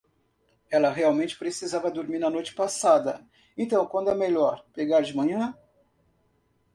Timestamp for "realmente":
0.89-1.37